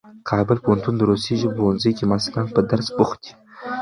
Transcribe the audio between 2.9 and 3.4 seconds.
بوخت دي.